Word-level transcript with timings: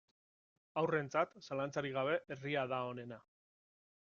Haurrentzat, 0.81 1.37
zalantzarik 1.49 1.95
gabe, 1.99 2.19
herria 2.37 2.65
da 2.73 2.81
onena. 2.95 3.23